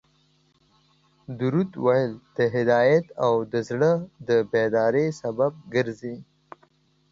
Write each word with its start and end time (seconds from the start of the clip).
درود 1.39 1.71
ویل 1.85 2.13
د 2.37 2.39
هدایت 2.55 3.05
او 3.25 3.33
د 3.51 3.53
زړه 3.69 3.91
د 4.27 4.29
بیداري 4.51 5.07
سبب 5.21 5.53
ګرځي 5.73 6.15